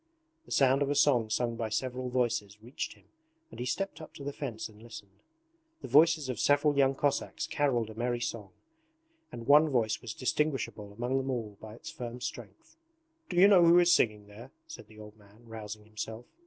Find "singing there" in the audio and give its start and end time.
13.93-14.49